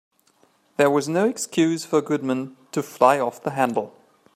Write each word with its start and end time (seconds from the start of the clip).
There 0.77 0.89
was 0.89 1.07
no 1.07 1.29
excuse 1.29 1.85
for 1.85 2.01
Goodman 2.01 2.57
to 2.71 2.81
fly 2.81 3.19
off 3.19 3.43
the 3.43 3.51
handle. 3.51 3.95